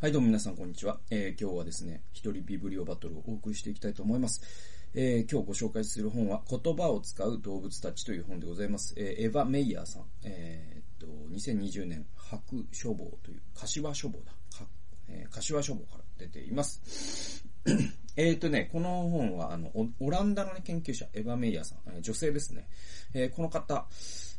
[0.00, 0.98] はい、どうも皆さん、こんにちは。
[1.10, 4.40] えー、今日はですね、一人ビブリオバトルをお送りしていきたいと思います。
[4.94, 8.94] えー、今日ご紹介する本は、言葉を使う動物たちという本でございます。
[8.96, 10.04] えー、エヴァ・メイヤーさん。
[10.24, 14.32] えー、っと、2020年、白書房という、柏書房だ。
[14.56, 14.66] か
[15.10, 17.44] えー、柏書房から出ています。
[18.16, 19.70] えっとね、この本は、あの、
[20.00, 22.70] オランダのね、研究者、エヴァ・メイヤーさん、えー女性ですね。
[23.12, 23.86] えーこの方、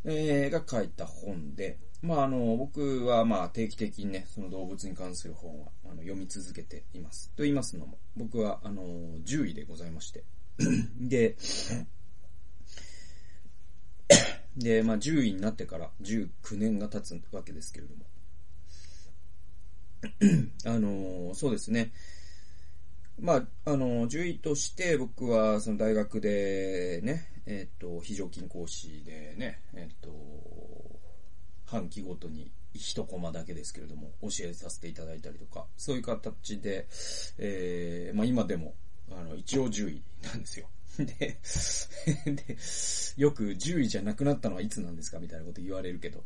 [0.06, 7.30] えーが書いた本で、まあ、あの、僕は、まあ、定期的にね、その動物に関する本は、あの、読み続けています。
[7.36, 10.24] と言いますのも、僕は、あの、10位でございまして。
[11.00, 11.38] で、
[14.58, 18.06] で、まあ、10位になってから19年が経つわけですけれども。
[20.66, 21.92] あの、そうですね。
[23.20, 30.10] まあ、あの、10位として僕はその大学でね、えっ、と、非常勤講師でね、えっ、と、
[31.72, 36.88] 半期ごとに一コマだけですけれども、教えさせていただいたりとか、そういう形で、
[37.38, 38.74] えー、まあ今でも、
[39.12, 40.68] あの、一応10位なんですよ。
[41.00, 42.58] で、で、
[43.18, 46.24] よく10位じゃなくなったのはいつなんですかみたいなこと言われるけど、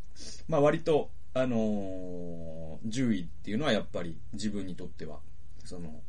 [0.48, 2.56] まあ割と、あのー
[2.88, 5.20] 10位っていうのはやっぱり自分にとっては、
[5.64, 6.02] その、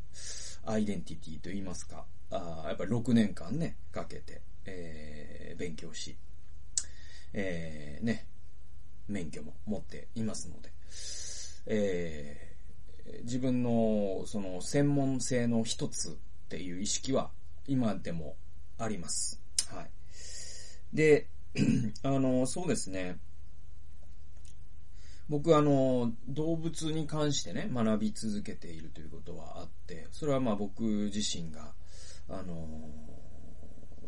[0.65, 6.15] アイデンティティと言いますか、あやっぱり6年間ね、かけて、えー、勉強し、
[7.33, 8.25] えー、ね、
[9.07, 10.71] 免許も持っていますので、
[11.67, 12.47] えー
[13.23, 16.13] 自分のその専門性の一つっ
[16.49, 17.29] ていう意識は
[17.67, 18.35] 今でも
[18.77, 19.41] あります。
[19.69, 19.89] はい。
[20.93, 21.27] で、
[22.03, 23.17] あの、そうですね。
[25.29, 31.73] 僕あの、動物に関してね、学び続けているということはあって、それはまあ僕自身が、
[32.29, 32.67] あの、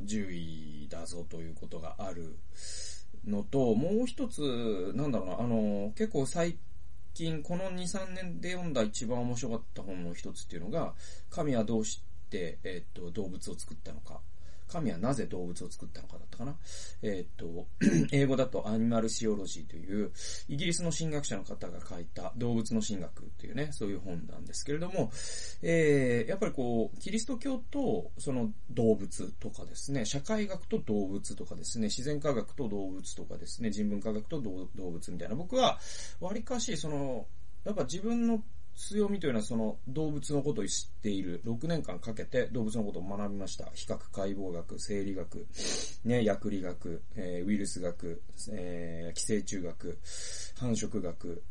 [0.05, 2.37] 10位だぞということがある
[3.27, 6.57] のと、もう一つ、なんだろうな、あの、結構最
[7.13, 10.93] 近、この2、3年で読んだ一番面白かった本の一つっていうのが、
[11.29, 14.21] 神はどうして、えっと、動物を作ったのか。
[14.69, 16.55] 神はなぜ動物を作ったのかだったかな？
[17.01, 17.67] えっと、
[18.11, 20.11] 英語だとアニマルシオロジーという、
[20.47, 25.11] イギリスの神学者の方が書いた動物の神学というね、そういう本なんですけれども、
[25.61, 35.79] えー、やっぱりこう、キリスト教とその動物とかですね、社会学と動物とかですね、自然科学と動物とかですね、人文科学と動物みたいな、僕は、
[36.19, 37.27] 割かし、その、
[37.65, 38.41] やっぱ自分の
[38.79, 41.41] 強みというのはその動物のことを知っている。
[41.45, 43.65] 6年間かけて動物のことを学びました。
[43.73, 45.45] 比較解剖学、生理学、
[46.05, 48.21] ね、薬理学、えーウイルス学、
[48.53, 49.99] えー寄生虫学、
[50.57, 51.43] 繁殖学、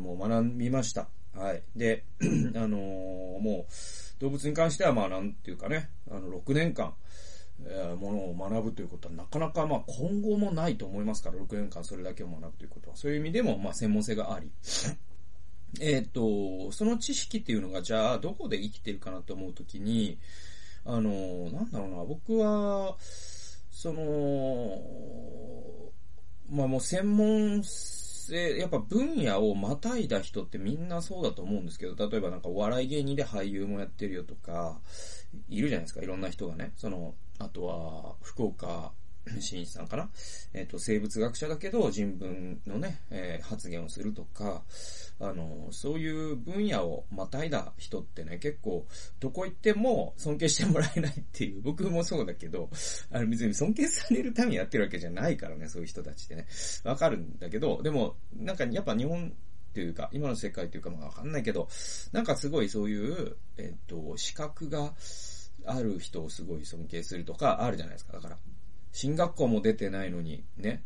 [0.00, 1.08] もう学びました。
[1.34, 1.62] はい。
[1.76, 2.04] で、
[2.56, 6.94] あのーもう、動物に関してはまあなんていうかね、あの、6年間、
[7.62, 12.96] えーものを学ぶということはなかなかまあ今後もないと思いますから、6年間それだけを学ぶということは。
[12.96, 14.50] そういう意味でもまあ専門性があり。
[15.78, 20.18] えっ、と、その知識っていうのが、じゃあ、どこで生きてるかなと思うときに、
[20.84, 22.96] あの、なんだろうな、僕は、
[23.70, 24.82] その、
[26.50, 34.80] まあもう専門性、やっぱ分野をまたいだ人ってみんなそうだと思うんですけど、例えばなんかお笑い芸人で俳優もやってるよとか、
[35.48, 36.72] いるじゃないですか、いろんな人がね。
[36.76, 38.92] その、あとは、福岡
[39.40, 40.08] 新一さんかな？
[40.54, 44.62] えっ、と、生物学者だけど人文のね、えー発言をするとか、
[45.20, 48.86] あの、そういう分野をまたいだ人ってね、結構、
[49.18, 52.70] どこ行っても尊敬してもらえないっていう、 僕もそうだけど、
[53.10, 56.46] あの別に尊敬されるためにやってるわけじゃないからね、そういう人たちってね。
[56.84, 59.28] わかるんだけど、でも、なんかやっぱ日本
[59.70, 61.68] っていうか、今の世界っていうかまあわかんないけど、
[62.12, 64.94] なんかすごいそういう、えっ、と、資格が
[65.66, 68.14] ある人をすごい尊敬するとかあるじゃないですか。
[68.14, 68.38] だから、
[68.92, 70.82] 進学校も出てないのに、ね、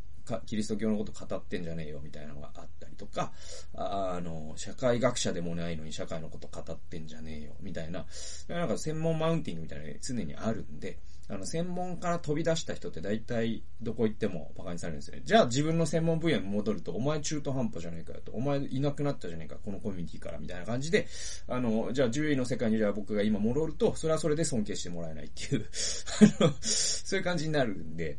[0.46, 3.32] キリスト教のこと語ってんじゃねえよみたいなのがあったりとか、
[3.74, 8.06] あの、社会学者でもないのに社会のこと語ってんじゃねえよみたいな、
[8.48, 10.98] なんか専門マウンティングみたいなのが常にあるんで、
[11.28, 15.22] あの、専門から飛び出した人って大体どこ行っても馬鹿にされるんですよね。
[15.24, 21.06] じゃあ自分の専門分野に戻ると、お前中途半端じゃねえかよと、お前いなくなったじゃねえか、このコミュニティからみたいな感じで、
[21.48, 25.64] あの、じゃあ獣医の世界にじゃあ僕が今戻ると、それはそれで尊敬してもらえないっていう、
[26.40, 28.18] あの、そういう感じになるんで、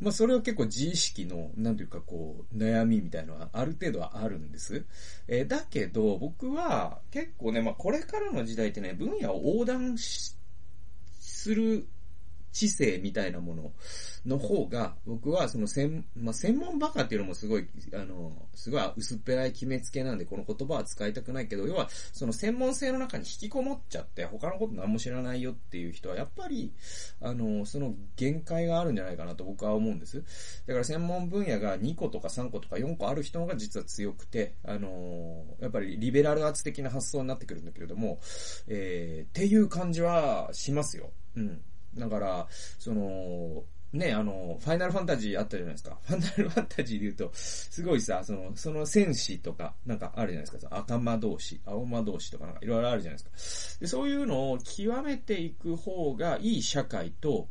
[0.00, 4.84] まあそれは結構自意識の、なんていうかこう、悩みみたいなのはある程度はあるんです。
[5.26, 10.36] えーだけど、僕は結構ね、まあこれからの時代ってね、分野を横断し
[11.20, 11.86] する
[12.52, 13.72] 知性みたいなもの
[14.26, 26.72] の方が、僕はその専、まあ、専門バカっていうのもすごい、あの、すごい薄っぺらい決めつけなんで、この言葉は使いたくないけど、要は、その専門性の中に引きこもっちゃって、他のこと何も知らないよっていう人は、やっぱり、
[27.20, 30.22] あの、その限界があるんじゃないかなと僕は思うんです。
[30.66, 38.20] だから専門分野が2個とか3個とか4個ある人が実は強くて、あの、やっぱりリベラルアーツ的な発想になってくるんだけれども、
[38.68, 41.10] えー、っていう感じはしますよ。
[41.36, 41.62] うん。
[41.96, 42.46] だから、
[42.78, 45.98] その、ね、あの、ファイナルファンタジーあったじゃないですか。
[46.04, 50.76] ファイナルファンタジーで言うと、すごいさ、その、その戦士とか、なんかあるじゃないですか。
[50.78, 53.80] 赤魔同士、青魔同士とかなんかいろいろあるじゃないですか。
[53.80, 57.48] で、そういうのを極めていく方がいい社会と、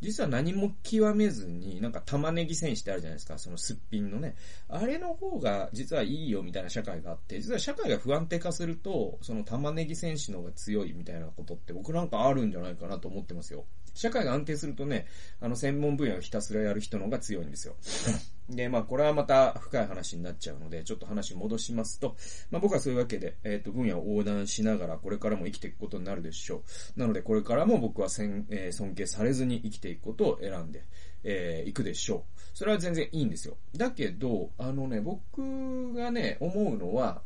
[0.00, 4.34] 実は何も極めずに、なんか玉ねぎ戦士ってあるじゃないですか、そのすっぴんのね。
[4.68, 13.64] あれの方が実はいいよみたいな社会があって、実は社会が不安定化すると、その玉ねぎ戦士の方が強いみたいなことって僕なんかあるんじゃないかなと思ってますよ。
[13.94, 15.06] 社会が安定するとね、
[15.40, 17.76] あの専門分野をひたすらやる人の方が強いんですよ。
[18.50, 22.16] で、まあこれはまた深い話になっちゃうので、ちょっと話戻しますと、
[22.50, 26.62] まあ僕はそういうわけで、えっ、ー、と、分野を横断しながらこれからも生きていくことになるでしょ
[26.96, 27.00] う。
[27.00, 30.84] なのでこれからも僕はせん、えー、尊敬されずに生きていくことを選んで、
[31.22, 32.40] えー、いくでしょう。
[32.52, 33.56] それは全然いいんですよ。
[33.76, 37.22] だけど、あのね、僕がね、思うのは、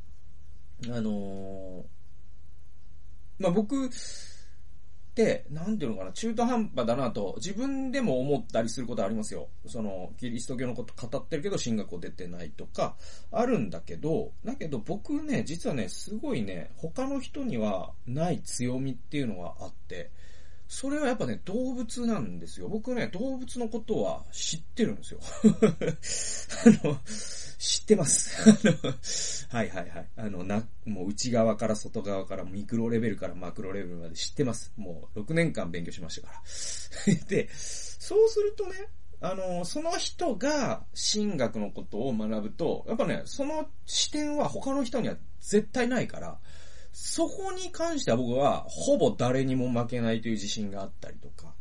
[0.85, 3.91] あのー、まあ僕、、
[5.50, 9.49] なんていうのかな、中途半端だなと、自分でも思ったりすることありますよ。
[9.67, 12.97] その、キリスト教のこと語ってるけど、進学校出てないとか、
[13.32, 20.11] あるんだけど、だけど僕ね、実はね、すごいね、他の人にはない強みっていうのがあって、
[20.69, 22.69] それはやっぱね、動物なんですよ。
[22.69, 25.21] 僕ね、動物のことは知ってるんですよ。
[26.82, 27.00] あの、
[27.59, 29.47] 知ってます。
[29.51, 30.09] はいはいはい。
[30.17, 34.73] あの、な、もう内側から外側からミクロレベルからマクロレベルまで知ってます。
[34.77, 37.15] もう6年間勉強しましたから。
[37.29, 38.89] で、そうするとね、
[39.21, 46.39] あの、その人が神学のことを学ぶと、やっぱね、その視点は他の人には絶対ないから、
[46.93, 51.55] そこに関しては僕はほぼ誰にも負けないという自信があったりとか、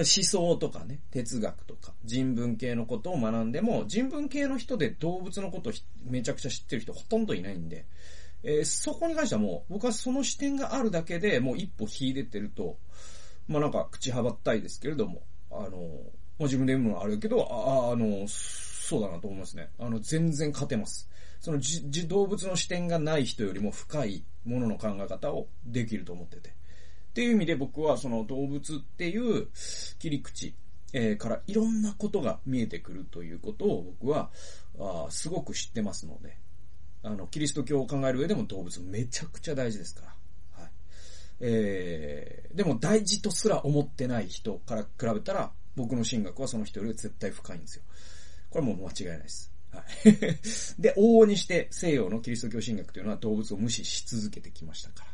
[0.00, 5.72] 思想とかね、哲学とか、人文系のことを学んでも、人文系の人で動物のことを
[6.04, 7.86] めちゃくちゃ知ってる人ほとんどいないんで、
[8.42, 12.76] えー、そこに関してはもう、僕はその視点があるだけでもう一歩引い出てると、
[13.46, 15.78] まあなんか口はばったいですけれども、あの、
[16.38, 19.70] まあ、自分で言うのはあるけど、あ、あの、そうだなと思いますね。
[19.78, 21.08] あの、全然勝てます。
[21.40, 26.54] そのじ、動物の視点がない人よりも深いものの考え方をできると思ってて。
[27.14, 29.46] っていう意味で僕はその動物っていう
[30.00, 30.52] 切り口、
[30.92, 34.30] え、からいろんなことが見えてくるということを僕は、
[34.80, 36.36] あすごく知ってますので、
[37.04, 40.14] あの、キリスト教を考える上でも動物めちゃくちゃ大事ですから。
[41.40, 47.84] えー、でも大事とすら思ってない人から比べたら、僕の神学はその人より絶対深いんですよ。
[48.50, 49.52] これもう間違いないです。
[49.70, 50.12] はい。
[50.82, 55.04] で、往々にして西洋のキリスト教神学というのは動物を無視し続けてきましたか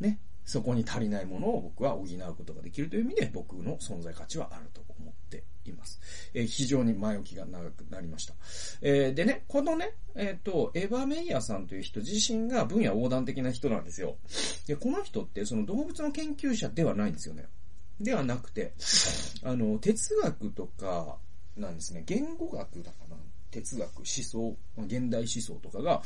[0.00, 0.08] ら。
[0.08, 0.18] ね。
[0.48, 6.00] そこに足りないものを僕は補うことができるという意味で僕の存在価値はあると思っています。
[6.32, 8.32] えー、非常に前置きが長くなりました。
[8.80, 14.16] えー、でね、このね、えっ、ー、と、エヴァ・メイヤさんという人自身が分野横断的な人なんですよ。
[14.66, 17.44] で、この人ってその動物の研究者ではないんですよね。
[18.00, 18.72] ではなくて、
[19.42, 21.18] あの、哲学とか
[21.58, 22.04] なんですね。
[22.06, 23.16] 言語学だかな
[23.50, 26.02] 哲学、思想、現代思想とかが、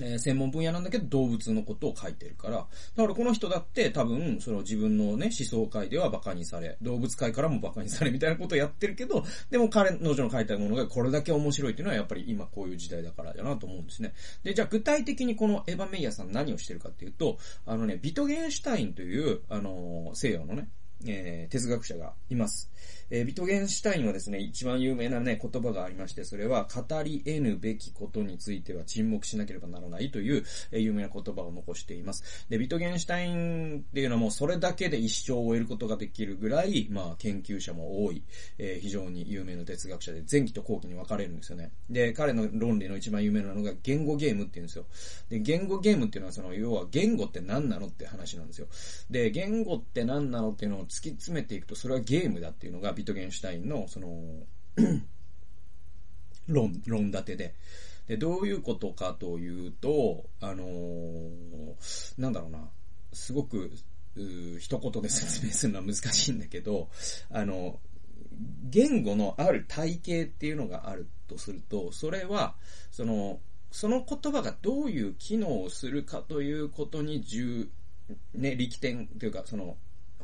[0.00, 2.62] えー、専門分野なんだけど動物のことを書いてるから、だ
[3.02, 14.14] からこの人だって多分、その自分のね、思想界では馬鹿にされ、動物界からも馬鹿にされみたいなことをやってるけど、でも彼女の書いたものがこれだけ面白いっていうのはやっぱり今こういう時代だからだなと思うんですね。
[14.42, 20.68] で、じゃあ具体的にこのエヴァ・メイヤさん何をしてるかっていうと、あのね、ビトゲンシュタインという、あのー、西洋のね、
[21.06, 22.70] えー、哲学者がいます。
[23.10, 32.46] えー、ビトゲンシュタインはですね、一番有名なね、言葉がありまして、それは、語り得ぬべきことについては沈黙しなければならないという、えー、有名な言葉を残しています。
[32.48, 38.22] で、ビトゲンシュタインっていうのはもうそれだけで一生を終えることができるぐらい、まあ、研究者も多い、
[38.58, 41.72] えー、非常に有名な哲学者で、前期と後期に分かれるんですよね。
[41.90, 44.86] で、彼の論理の一番有名なのが、言語ゲームっていうんですよ。
[45.28, 48.66] で、言語ゲームっていうのは、その、要は言語って何なのって話なんですよ。
[49.10, 54.08] で、言語って何なのっていうのを突き詰めていくと、それはゲームだっていうのがビトゲンシュタインの、その、
[56.46, 57.54] 論、論立てで。
[58.06, 61.74] で、どういうことかというと、あのー、
[62.18, 62.68] なんだろうな、
[63.12, 63.72] すごく、
[64.60, 66.88] 一言で説明するのは難しいんだけど、
[67.28, 67.80] あの、
[68.70, 72.54] 言語のある体系っていうのがあるとすると、それは、
[72.92, 73.40] その、
[73.72, 77.66] その言葉がどういう機能をするかということに重、
[78.34, 79.76] ね、力点というか、その、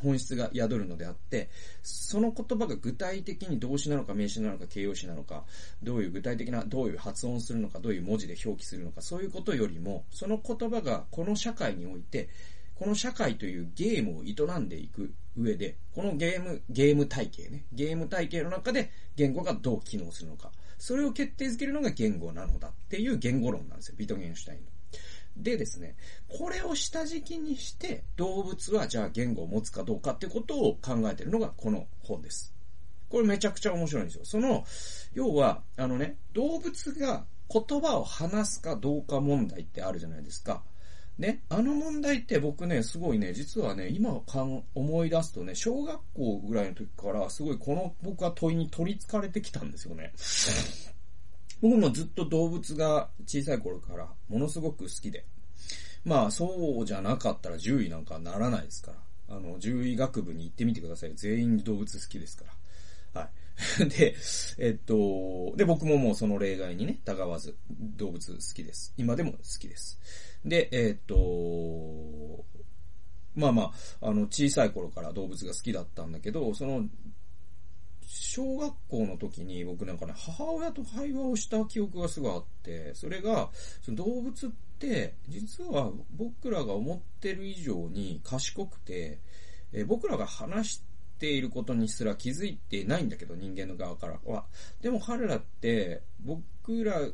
[0.02, 1.48] 本質が宿るのであって、
[1.82, 5.44] その言葉が具体的に動詞なのか名詞なのか形容詞なのか、
[5.82, 12.28] どういう具体的な、どういう発音するのか、どういう文字で表記するのか、そういうことよりも、その言葉がこの社会において、
[12.74, 24.79] この社会というゲームを営んでいく上で、このゲーム、ゲーム体系ね、ゲーム体系の中で言語がどう機能するのか、それを決定づけるのが言語なのだっていう言語論なんですよ、ビトゲンシュタインの。
[25.36, 25.96] でですね、
[26.28, 32.54] これを下敷きにして、動物はじゃあ言語を持つかどうかってことを考えてるのがこの本です。
[33.08, 34.24] これめちゃくちゃ面白いんですよ。
[34.24, 34.64] その、
[35.14, 40.62] 要は、あのね、動物が言葉を話すかどうか問題ってあるじゃないですか。
[41.18, 50.12] ね、あの問題って僕ね、すごいね、実はね、今かん思い出すとね、小学校ぐらいの時から、すごいこの僕は問いに取り憑かれてきたんですよね。
[51.60, 55.24] 僕もずっと動物が小さい頃からものすごく好きで。
[56.04, 59.36] まあ、そうじゃなかったら獣医なんかならないですから。
[59.36, 61.12] あの、獣医学部に行ってみてください。
[61.14, 62.44] 全員動物好きですか
[63.14, 63.20] ら。
[63.20, 63.28] は
[63.82, 63.88] い。
[63.90, 64.16] で、
[64.58, 67.56] えっと、で、僕ももうその例外にね、たがわず
[67.96, 68.94] 動物好きです。
[68.96, 69.98] 今でも好きです。
[70.44, 72.44] で、えっと、
[73.34, 76.88] まあまあ、あの、小さい頃から動物が好きだったんだけど、その
[78.12, 83.50] 小学校の時に僕なんかね、母親と会話をした記憶がすごいあって、それが、
[83.82, 84.50] その動物っ
[84.80, 89.20] て、実は僕らが思ってる以上に賢くて、
[89.72, 90.82] え僕らが話し
[91.20, 94.44] ていることにすら気づいてないんだけど、人間の側からは。
[94.80, 97.08] でも彼らって、僕ら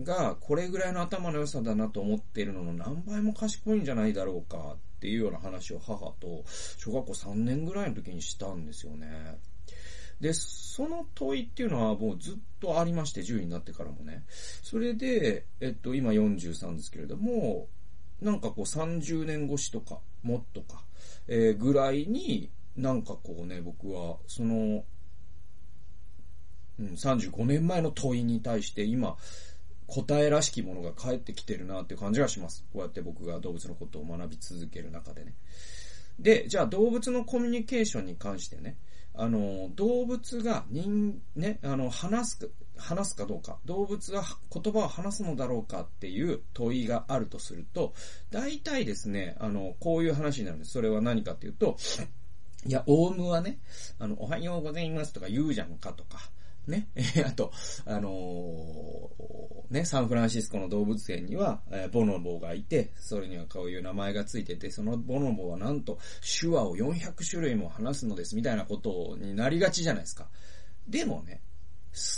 [0.00, 6.44] がこれぐらいの頭の良さだなと思っているのの何倍も賢いんじゃないだろうかっていうような話を母と
[6.78, 9.38] 小学校3年ぐらいの時にしたんですよね。
[10.20, 14.24] で、その問いっていうのはもうずっとありまして、10位になってからもね。
[14.62, 17.68] それで、えっと、今43ですけれども、
[18.20, 20.82] なんかこう30年越しとか、もっとか、
[21.28, 24.84] えー、ぐらいに、なんかこうね、僕は、その、
[26.78, 29.16] うん、35年前の問いに対して今、
[29.86, 32.64] 答えらしきものが返ってきてるなっていう感じがします。
[32.72, 35.34] こうやって僕が動物のことを学び続ける中でね。
[36.18, 38.76] で、じゃあ動物のコミュニケーションに関してね、
[39.16, 47.94] あの、動物が人、ね、あの、話す、話すかどうか、動物が言葉を話すのだろうかっていう問いがあるとすると、
[48.30, 50.72] 大体ですね、あの、こういう話になるんです。
[50.72, 51.76] それは何かっていうと、
[52.66, 53.58] いや、オウムはね、
[53.98, 56.18] あの、おはようございますとか言うじゃんかとか、
[56.68, 56.88] ね。
[57.26, 57.52] あと、
[57.84, 65.98] あのー、ね、サンフランシスコの動物園には、えー、ボノボがいて、それにはこういう名前がついてて、そのボノボはなんと
[66.40, 70.28] 手話を400種類も話すのです、みたいなことになりがちじゃないですか。
[70.88, 71.40] でもね、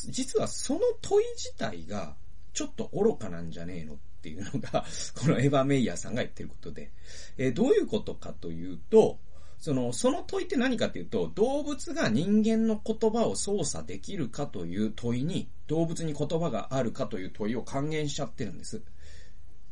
[0.08, 2.16] 実はその問い自体が、
[2.52, 6.90] ちょっと愚かなんじゃねえのっていうのが、このエヴァ・メイヤーさんが言ってることで、
[7.36, 9.18] えー、どういうことかというと、
[9.58, 18.80] その、その問いって何かっていうと、動物が人間の言葉を操作できるかという問いに、動物に言葉があるかという問いを還元しちゃってるんです。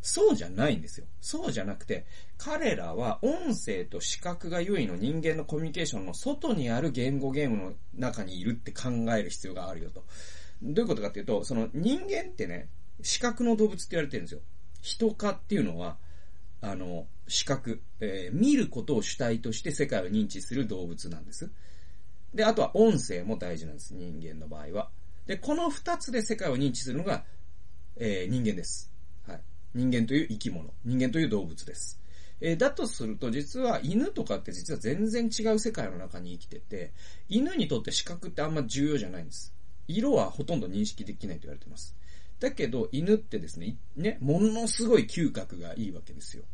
[0.02, 1.06] そうじゃないんですよ。
[1.20, 2.06] そうじゃなくて、
[2.38, 10.04] 彼らは音声と視覚が優位の人間のコミュニケーションの外にある言語ゲームの中にいるって考える必要があるよと。
[10.62, 12.68] どういうことかっていうと、その人間ってね、
[13.02, 14.40] 視覚の動物って言われてるんですよ。
[14.80, 15.96] 人化っていうのは、
[16.60, 21.50] あの、視覚、えー、見ることを主体として世界を認知する動物なんです。
[22.34, 24.90] で、あとは音声も大事なんです、人間の場合は。
[25.26, 27.24] で、この二つで世界を認知するのが、
[27.96, 28.92] えー、人間です。
[29.26, 29.40] はい。
[29.74, 30.72] 人間という生き物。
[30.84, 32.00] 人間という動物です。
[32.40, 36.92] えー、だとすると、実は犬とかって実は全然違う世界の中に生きてて、
[37.28, 39.54] 犬にとって視覚ってあんま重要じゃないんです。
[39.88, 41.96] 色はほとんど認識できないと言われてます。
[42.38, 46.44] だけど、犬ってですね、ね、ものすごい嗅覚がいいわけですよ。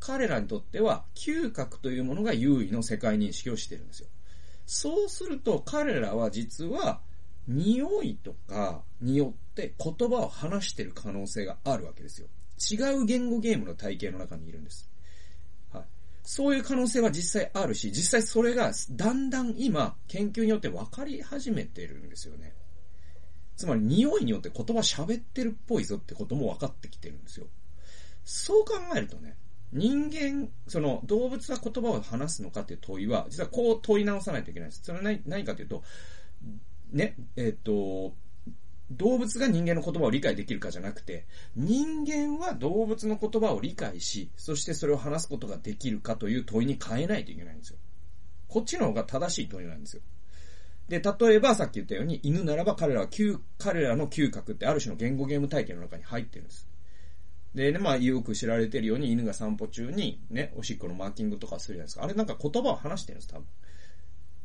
[0.00, 4.08] 彼らにとっては、嗅覚というものが優位の世界認識をしているんですよ。
[4.66, 7.00] そうすると、彼らは実は、
[7.46, 12.28] 匂いとかによって言葉を話している可能性があるわけですよ。
[12.70, 14.88] 違う言語ゲームの体系の中にいるんです。
[15.72, 15.84] はい。
[16.22, 22.54] そういう可能性は実際あるし、実際それがだんだん今、研究によって分かり始めているんですよね。
[23.56, 27.46] つまり匂いによって言葉喋ってるっぽいぞってことも分かってきてるんですよ。
[28.24, 29.36] そう考えるとね、
[29.72, 34.82] 人間、その動物は言葉を話すのかっていう問いは、実はこう問い直さないといけないです。
[34.82, 35.82] それは何何かというと、
[36.92, 38.14] ね、えっ、と、
[38.90, 47.78] 動物が人間の言葉を理解できるかじゃなくて、人間は動物の言葉を理解し、そしてそれを話すことができるかという問いに変えないといけないんですよ。
[48.48, 50.02] こっちの方が正しい問いなんですよ。
[50.88, 56.66] で、例えばさっき言ったように、犬ならば彼らは嗅、彼らの嗅覚ってある種の言語ゲーム体験の中に入ってるんです。
[57.54, 62.04] で、ね、まあ、よく知られてるように犬が散歩中にね、おしっこのマーキングとかするじゃないですか。
[62.04, 63.46] あれなんか言葉を話してるんです、多分。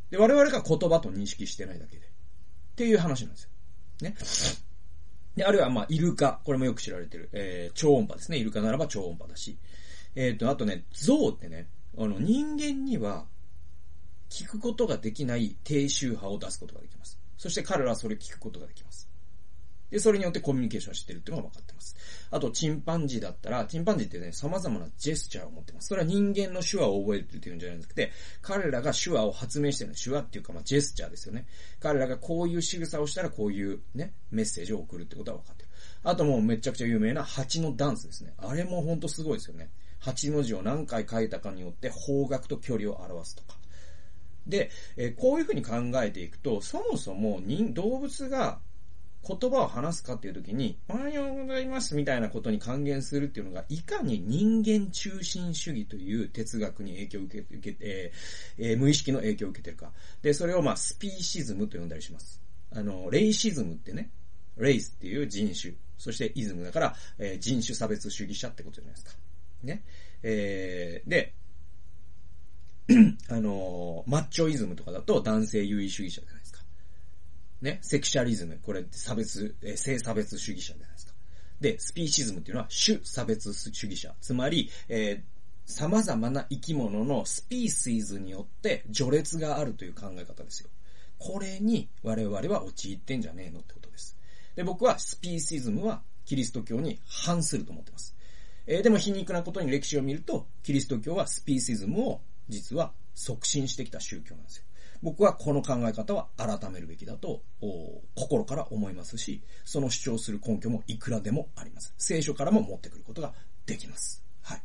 [0.10, 2.06] で、我々が言葉と認識してないだけで。
[2.06, 2.10] っ
[2.76, 3.50] ていう話なんですよ。
[4.02, 4.16] ね。
[5.36, 6.40] で、あるいは、まあ、イルカ。
[6.44, 7.30] これもよく知られてる。
[7.34, 8.38] えー、超音波ですね。
[8.38, 9.58] イルカならば超音波だし。
[10.16, 13.26] えっ、ー、と、あとね、象ってね、あの、人間には、
[14.30, 17.20] 聞くことができない低周波を出すことができます。
[17.38, 19.10] そして彼らはそれ聞くことができます。
[19.96, 21.96] で、それによってコミュニケーションしてるっていうのが分かってます。
[22.30, 25.88] あと、チンパンジーだったら、チンパンジーってね、様々なジェスチャーを持ってます。
[25.88, 28.12] それは人間の手話を覚えてるっていうんじゃなくて、
[28.42, 31.48] 彼らが手話を発明してる手話っていうか、まあ、ジェスチャーですよね。
[31.80, 35.70] 彼らがこういう仕草をしたら、こういうね、メッセージを送るってことは分かってる。
[36.04, 38.34] あともうめちゃくちゃ有名な蜂のダンスですね。
[38.38, 39.70] あれもほんとすごいですよね。
[40.02, 43.58] 8の字を何回書いたかによって方角と距離を表すとか。
[44.46, 48.60] で、え、こういうふうに考えていくと、そもそも人、動物が
[49.28, 59.92] 言葉を話すかっていう時に、おはようございますみたいなことに還元するっていうのが、いかに人間中心主義という哲学に影響を受け、受けえー、えー、無意識の影響を受けてるか。
[60.22, 62.42] で、それをまあ、スピーシズムと呼んだりします。
[62.72, 64.12] あの、レイシズムってね、
[64.58, 69.12] レイスっていう人種、そしてイズムだから、えー、人種差別主義者ってことじゃないですか。
[69.64, 69.84] ね。
[70.22, 71.34] えー、で、
[73.30, 76.35] あの、マッチョイズムとかだと男性優位主義者じゃないですか。
[77.62, 77.80] ね。
[77.82, 81.14] セクシャリズム、これ差別、えー、性差別主義者じゃないですか。
[81.62, 84.14] で、スピーシズムっていうのは種差別主義者。
[84.22, 90.70] つまり、えー、様々な生き物のスピーシーズによって序列があるという考え方ですよ。
[91.18, 94.18] これに我々は陥ってんじゃねえのってことです。
[94.56, 98.16] で、僕はスピーシズムはキリスト教に反すると思ってます。
[98.68, 104.64] えー、でも皮肉なことに歴史を見ると、キリスト教はスピーシズムを実は促進してきた宗教なんですよ。
[105.02, 107.42] 僕はこの考え方は改めるべきだと、
[108.16, 111.94] 心から思いますし、その主張する根拠もいくらでもあります。
[111.98, 113.34] 聖書からも持ってくることが
[113.66, 114.25] できます。
[114.46, 114.62] はい。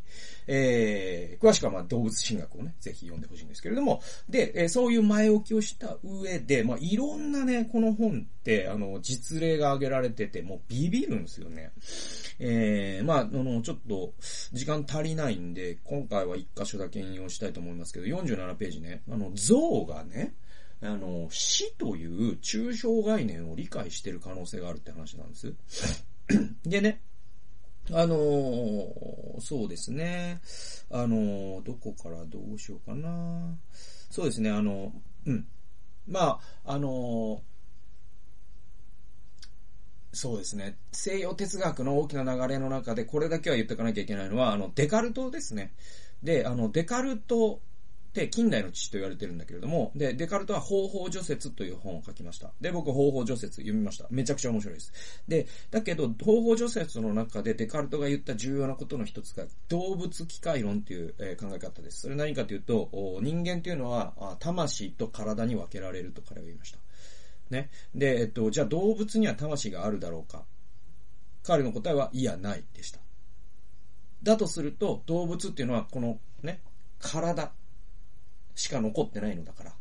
[0.46, 11.72] えー、詳しくはまあ動物神学をね、ぜひ読んでほしいんですけれども、で、えー、そういう前置きをした上で、まあいろんなね、この本って、あの、実例が挙げられてて、もうビビるんですよね。
[12.38, 14.14] えー、まあ、あの、ちょっと、
[14.52, 20.34] 時間足りないんで、今回は一箇所だけ引用したいと思いますけど、47ページね、あの、象がね、
[20.82, 25.54] あの、死という抽象概念を理解してる可能性があるって話なんです。
[26.64, 27.00] でね、
[27.92, 30.40] あのー、そうですね。
[30.90, 33.56] あのー、どこからどうしようかな。
[34.10, 34.92] そうですね、あの、
[35.26, 35.46] うん。
[36.06, 37.42] まあ、あの、
[40.12, 40.76] そうですね。
[40.92, 45.72] 西洋哲学の大きな流れの中でこれだけは言っておかなきゃいけないのは、あの、デカルトですね。
[46.22, 47.60] で、あの、デカルト
[48.12, 52.50] で、近代の父と言われてるんだけれども、で、デカルトは方法除雪という本を書きました。
[52.60, 54.06] で、僕方法除雪読みました。
[54.10, 54.92] めちゃくちゃ面白いです。
[55.28, 62.00] で、だけど、方法除雪の中でデカルトが言った重要なことの一つが、動物機械論っていう、え考え方です。
[62.00, 62.90] それ何かというと、
[63.22, 66.78] 人間っていうのは、魂と体に分けられると彼は言いました。
[67.50, 67.70] ね。
[67.94, 70.44] で、えっと、じゃあ動物には魂があるだろうか。
[71.42, 72.98] 彼の答えは、いや、ないでした。
[74.22, 76.60] だとすると、動物っていうのは、このね、
[76.98, 77.52] 体、
[78.60, 79.72] しか残ってないのだから。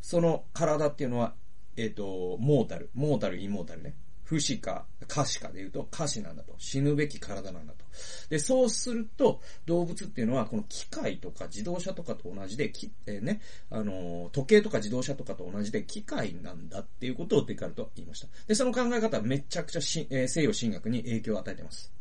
[0.00, 1.34] その体っていうのは、
[1.76, 3.96] えっ、ー、と、モータル、モータル、イモータルね。
[4.22, 6.54] 不死か、可死かで言うと、可死なんだと。
[6.56, 7.84] 死ぬべき体なんだと。
[8.30, 18.28] で、そうすると、動物っていうのは、この機械とか自動車とかと同じで、きえー、ね、あの、時計とか自動車とかと同じで、機械なんだっていうことをデカルトは言いました。
[18.46, 21.92] で、その考え方はめちゃくちゃし、えー、西洋神学に影響を与えてます。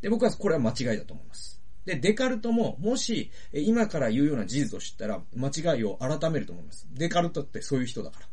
[0.00, 1.59] で、僕はこれは間違いだと思います。
[1.84, 6.86] で、デカルトも、もし、今から言うような事実を知ったら、間違いを改めると思います。
[6.92, 8.26] デカルトってそういう人だから。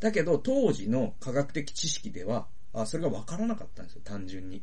[0.00, 4.62] だけど、当時の科学的知識では、あそれが分からなかったんですよ、単純に。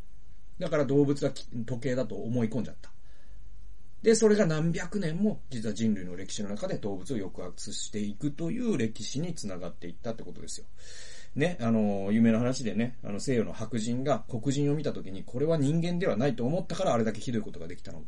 [0.59, 2.91] だから動物は時計だと思い込んじゃった。
[4.01, 10.67] で、それが何百年も、実は人類の歴史の中で動物を抑圧していくという歴史につながっていったってことですよ。
[11.35, 18.01] ね、あの、有名な話でね、あの、西洋の白人が黒人を見た時に、これは人間ではないと思ったからあれだけひどいことができたの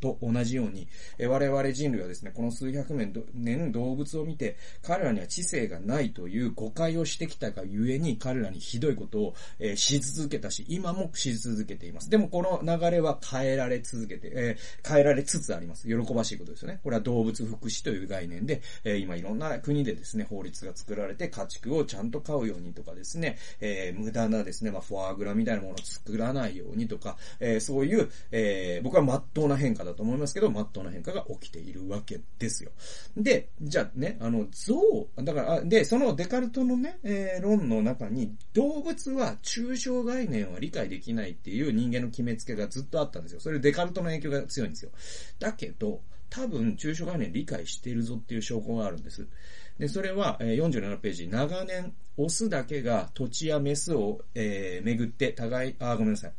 [0.00, 0.86] と同じように、
[1.18, 12.10] え我々人類はですね、この数百年年動物を見て、彼らには知性がないという誤解をしてきたがゆえに、彼らにひどいことを、え、し続けたし、今もし続けています。
[12.10, 15.88] でもこの流れは変えられ続けて、え、変えられつつあります。
[15.88, 16.80] 喜ばしいことですよね。
[16.82, 32.70] これは動物福祉という概念で、え、今いろんな国でですね、法律が作られて家畜をちゃんと飼うよううにとかですね、えー、無駄なですね、まあ、フォアグラみたいなものを作らないようにとか、えー、そういう、えー、僕は真っ当な変化だと思いますけど、真っ当な変化が起きているわけですよ。
[33.16, 34.74] で、じゃあね、あの、象、
[35.16, 43.40] だから、で、そのデカルトのね、えー、論の中に、動物は抽象概念は理解できないっていう人間の決めつけがずっとあったんですよ。
[43.40, 44.90] それデカルトの影響が強いんですよ。
[45.38, 49.26] だけど、多分、抽象概念理解してるぞっていう証拠があるんです。
[49.78, 56.32] で、それは、47ページ、長年、オスだけが土地やメスを、えー、巡って互い、あ、ごめんなさい。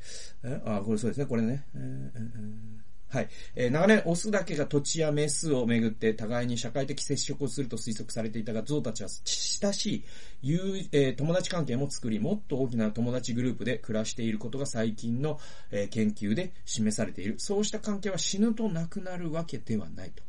[0.43, 0.61] え？
[0.65, 1.63] あ、これそうですね、これね。
[1.75, 2.79] えーえー
[3.11, 3.29] はい。
[3.55, 10.03] えー、長年、オスだけが土地やメスをめぐって互いに社会的接触をすると推測されていたが、ゾウたちは親しい、
[10.43, 10.59] 友、
[10.91, 15.39] えー、友達関係も作り、もっと大きな友達グループで暮らしていることが最近の、
[15.71, 17.39] えー、研究で示されている。
[17.39, 20.28] そうした関係は死ぬとなくなるわけではないと。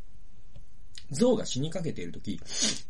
[1.10, 2.40] 象が死にかけているとき、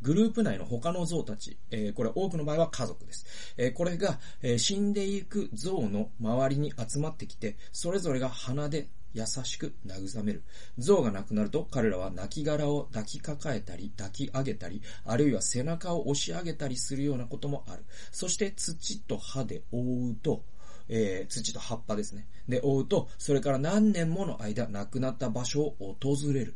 [0.03, 3.27] グループ内の他の象たち、えー、これ多くの場合は家族です。
[3.57, 10.43] えー、これが、えー、死んでいく象の周りに集まってきて、それぞれが鼻で優しく慰める。
[10.79, 17.85] 象が亡くなると彼らは亡骸を抱きかかえたり、抱き上げたり、あるいは背中を押し上げたりするようなこともある。
[18.13, 20.45] そして土と歯で覆うと、
[20.89, 22.27] えー、土と葉っぱですね。
[22.49, 26.55] で、覆うと、それから何年もの間亡くなった場所を訪れる。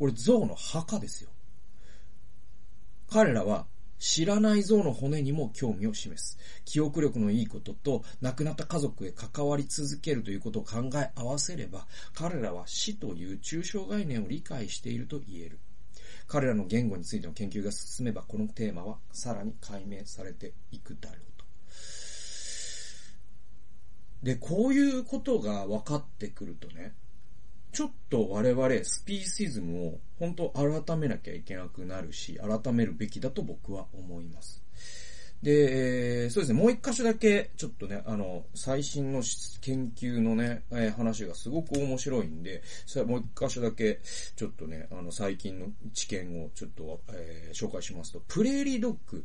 [0.00, 1.28] これ象の墓ですよ。
[3.10, 3.66] 彼らは
[3.98, 6.38] 知らない像の骨にも興味を示す。
[6.64, 15.58] 記憶力のいいことと、亡くなった家族へ関わり続けるということを考え合わせれば、彼らは死という抽象概念を理解していると言える。
[16.26, 21.44] 彼らの言語についての研究が進めば、このテーマはさらに解明されていくだろうと。
[24.22, 26.94] で、こういうことが分かってくるとね、
[27.72, 34.62] ちょっと我々スピーシズムを本当改めなきゃいけなくなるし、改めるべきだと僕は思います。
[35.42, 39.22] で、そうですね、もう一箇所だけ、ちょっとね、あの、最新の
[39.62, 44.00] 研究のね、えー、話がすごく面白いんで、それもう一箇所だけ、
[44.36, 49.24] ちょっとね、あの、最近の知見をちょっと、えー、紹介しますと、プレーリードッグ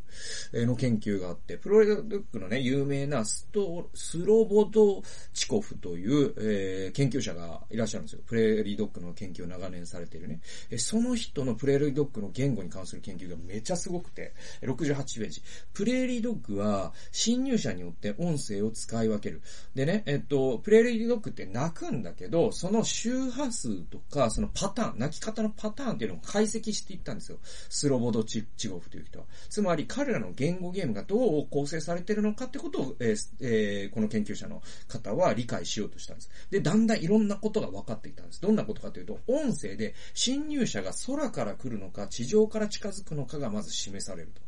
[0.65, 8.21] の研究があって、プレーリードッグのね、有名なスト、スロボドチコフという、えー、研究者がいらっしゃるんですよ。
[8.25, 10.39] プレーリードッグの研究を長年されているね。
[10.69, 15.41] えその人のプレーリードッグの言語に関する研究がめちゃすごくて、68ページ。
[15.73, 19.41] プレーリードッグは、侵入者によって音声を使い分ける。
[19.73, 27.39] でね、えっと、プレーリードッグって泣くんだけど、その周波数とか、そのパターン、泣き方のパターンっていうのを解析していったんですよ。
[27.69, 29.25] スロボドチチゴフという人は。
[29.49, 36.29] つまり、彼らの言語ゲームがどう構成されてるのかってことを、えーえー、この研究者の方は理解しようとしたんです。
[36.49, 38.41] で、だんだんいろんなことが分かってきたんです。
[38.41, 44.41] どんなことかというと、音声で侵入者が空から来るのか、地上から近づくのかがまず示されると。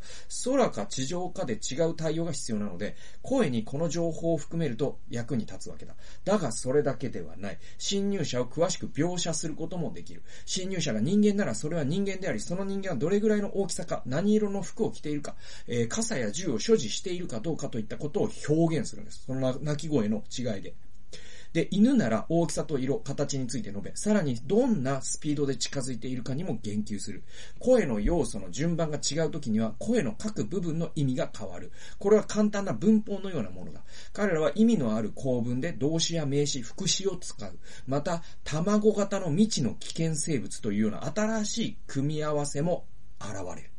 [0.52, 5.95] 空か地上かで違う対応が必要なので、声にこの情報を含めると役に立つわけだ。
[6.23, 7.57] だがそれだけではない。
[7.79, 10.21] 侵入者を詳しく描写することもできる。
[10.45, 15.36] 侵入者が人間ならそれは人間であり、その人間はどれぐらいの大きさか、何色の服を着ているか、
[15.67, 19.23] えー、傘や銃を所持しているかどうかといったことを表現するんです。
[19.25, 20.75] その鳴き声の違いで。
[21.53, 27.23] で、犬なら大きさと色、形について述べ、さらにどんなスピードで近づいているかにも言及する。
[27.60, 31.71] 声の要素の順番が違う時には、声の各部分の意味が変わる。
[31.99, 33.81] これは簡単な文法のようなものだ。
[34.13, 37.60] 彼らは意味のある構文で動詞や名詞、副詞を使う。
[37.88, 42.86] また、卵型の未知の危険生物というような新しい組み合わせも
[43.19, 43.71] 現れる。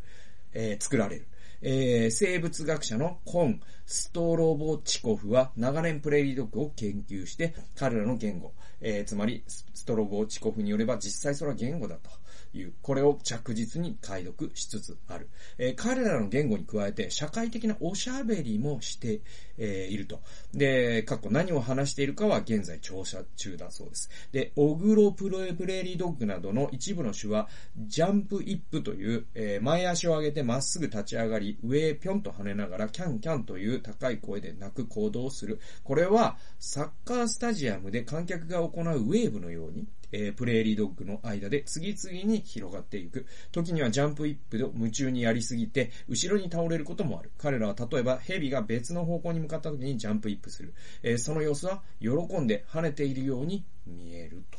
[0.52, 1.28] えー、作られる。
[1.60, 12.10] えー、生物学者のコン・ストロボチコフは長年プレーリードッグを研究して、彼らの言語、えー、つまりストロボチコフによれば実際それは言語だと。
[12.54, 15.28] いう、これを着実に解読しつつある。
[15.58, 19.20] えー、彼らの言語に加えて、社会的なおしゃべりもして、
[19.58, 20.20] えー、いると。
[20.54, 24.10] で、過去何を話しているかは現在調査中だそうです。
[24.32, 35.60] で、オグロプロプレーリードッグなどの一部の種は、ジャンプイップという、えー、前足を上げてまっすぐ立ち上がり、上へぴょんと跳ねながら、キャンキャンという高い声で鳴く行動をする。
[35.84, 43.26] これは、サッカースタジアムで観客が行うウェーブのように、えー、プレーリードッグの間で次々に広がっていく。
[43.52, 47.30] 時にはジャンプイップで夢中にやりすぎて、後ろに倒れることもある。
[47.38, 50.74] 彼らは例えば蛇が別の方向に向かった時にジャンプイップする。
[51.02, 52.08] えー、その様子は喜
[52.40, 54.58] んで跳ねているように見えると。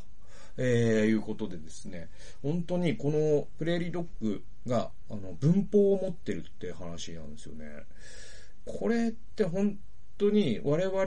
[0.62, 2.10] えー、いうことでですね、
[2.44, 7.66] 本当にこのプレーリードッグが、あの、文法を持ってるって話なんですよね。
[8.66, 9.78] これって本
[10.18, 11.06] 当に我々、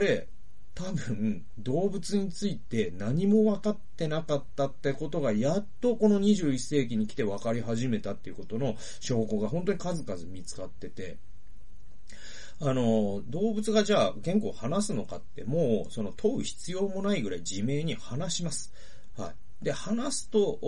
[0.75, 11.17] 多分、動物について何も分かってなかったってことが、やっとこの21世紀に来て分かり始めたっていうことの証拠が本当に数々見つかってて、
[12.59, 18.73] あの、動物がじゃあ言語を話すのかってもう、その問う必要もないぐらい自明に話します。
[19.17, 19.42] はい。
[19.63, 20.59] で、話すと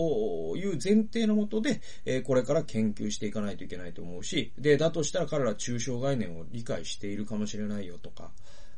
[0.58, 8.32] いう前提のもとで、えこれから研究していかないといけないと思うし、で、だとしたら彼ら抽象概念を理解しているかもしれないよとか、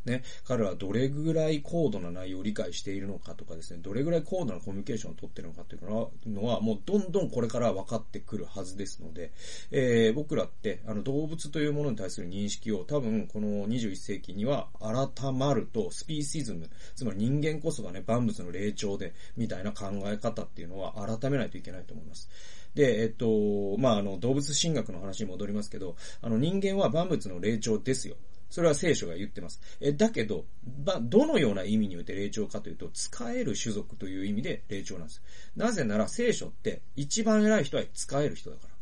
[0.08, 9.32] ね、彼はどれぐらい高度な内容を理解しているのかとかですね、どれぐらい高度なコミュニケーションを取っているのかっていうのは、もうどんどんこれから分かってくるはずですので、
[9.72, 22.30] えー、僕らって、あの、動物というものに対する認識を多分、この21世紀には改まると、スピーシズム、つまり人間こそがね、万物の霊長で、みたいな考え方っていうのは改めないといけないと思います。
[22.78, 28.16] で、えっと、まあ、あの、動物神学の話に戻りますけど、あの、人間は万物の霊長ですよ。
[28.50, 29.60] それは聖書が言ってます。
[29.82, 35.22] え、だけど、ば、どのような意味において霊長かというと、使える種族という意味で霊長なんです。
[35.56, 38.74] なぜなら聖書って一番偉い人は使える人だから。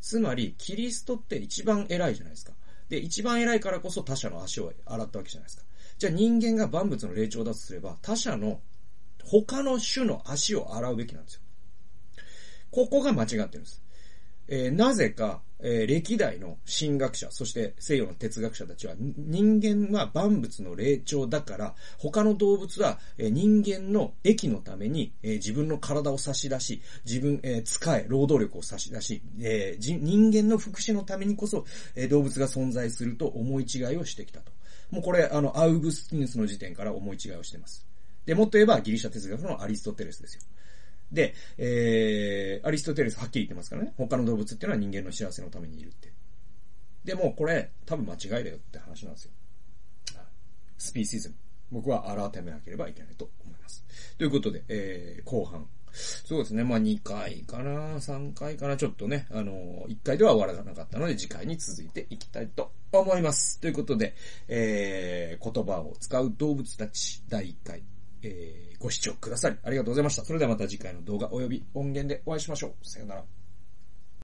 [0.00, 2.52] つまり、キリストって一番偉いじゃないですか。
[2.88, 5.64] で、一番偉いからこそ他者の足を洗ったわけじゃないですか。
[5.98, 8.60] じゃあ人間が万物の霊長だとすれば、他者の
[9.24, 11.40] 他の種の足を洗うべきなんですよ。
[12.70, 13.82] ここが間違ってるんです。
[14.48, 31.64] えー、なぜか、えー、歴代の神学者、そして西洋の哲学者たちは、人間は万物の霊長だから、他の動物は、えー、人間の益のために、えー、自分の体を差し出し、自分、え、使え、労働力を差し出し、え、人間の福祉のためにこそ、
[31.94, 34.52] え、動物が存在すると思い違いをしてきたと。
[34.90, 37.86] もうこれ、あの、アウグスティヌスの時点から思い違いをしてます。
[38.26, 40.42] で、もっと言えばギリシャ哲学のアリストテレスですよ。
[41.12, 43.92] で、えー、アリストテレスはっきり言ってますからね。
[43.96, 46.12] 他の動物っていうのは人間の幸せのためにいるって。
[47.04, 49.30] でも、これ、多分間違いだよって話なんですよ。
[50.78, 51.34] スピーシズム。
[51.70, 53.84] 僕は改めなければいけないと思います。
[54.18, 55.66] ということで、えー、後半。
[55.92, 56.62] そうですね。
[56.62, 58.76] まあ、2回かな、3回かな。
[58.76, 63.60] ちょっとね、あのー、1回では終わらなかったので、次回に続いていきたいと思います。
[63.60, 64.14] ということで、
[64.48, 67.82] えー、言葉を使う動物たち、第1回。
[68.22, 70.24] えー、ご視聴くださりありがとうございました。
[70.24, 72.88] それではまた次回の動画及び音源でお会いしましょう。
[72.88, 73.24] さよなら。